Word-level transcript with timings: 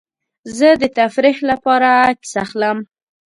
زه 0.57 0.69
د 0.81 0.83
تفریح 0.97 1.37
لپاره 1.49 1.87
عکس 2.09 2.31
اخلم. 2.43 2.77